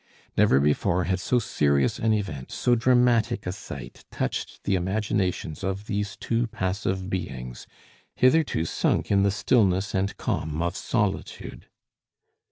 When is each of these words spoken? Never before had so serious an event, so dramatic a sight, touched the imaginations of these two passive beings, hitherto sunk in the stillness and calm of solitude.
Never 0.35 0.59
before 0.59 1.03
had 1.03 1.19
so 1.19 1.37
serious 1.37 1.99
an 1.99 2.11
event, 2.11 2.51
so 2.51 2.73
dramatic 2.73 3.45
a 3.45 3.51
sight, 3.51 4.03
touched 4.09 4.63
the 4.63 4.73
imaginations 4.73 5.63
of 5.63 5.85
these 5.85 6.15
two 6.17 6.47
passive 6.47 7.07
beings, 7.07 7.67
hitherto 8.15 8.65
sunk 8.65 9.11
in 9.11 9.21
the 9.21 9.29
stillness 9.29 9.93
and 9.93 10.17
calm 10.17 10.59
of 10.63 10.75
solitude. 10.75 11.67